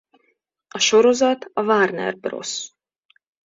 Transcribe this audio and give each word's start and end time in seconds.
A 0.67 0.77
sorozat 0.79 1.49
a 1.53 1.61
Warner 1.61 2.17
Bros. 2.17 2.59